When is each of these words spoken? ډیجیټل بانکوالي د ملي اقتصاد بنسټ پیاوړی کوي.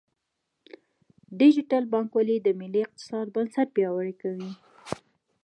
ډیجیټل 1.39 1.83
بانکوالي 1.93 2.37
د 2.41 2.47
ملي 2.59 2.81
اقتصاد 2.85 3.25
بنسټ 3.35 3.67
پیاوړی 3.75 4.13
کوي. 4.21 4.51